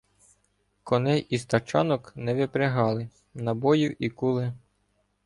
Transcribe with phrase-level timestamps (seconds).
[0.83, 4.53] Коней із тачанок не випрягали, набоїв і куле